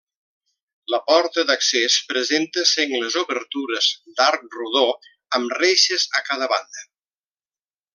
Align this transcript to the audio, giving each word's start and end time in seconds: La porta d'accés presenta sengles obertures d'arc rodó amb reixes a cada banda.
La 0.93 0.99
porta 1.11 1.43
d'accés 1.49 1.97
presenta 2.13 2.65
sengles 2.71 3.19
obertures 3.23 3.93
d'arc 4.17 4.59
rodó 4.59 4.85
amb 5.41 5.57
reixes 5.63 6.11
a 6.23 6.27
cada 6.33 6.53
banda. 6.57 6.87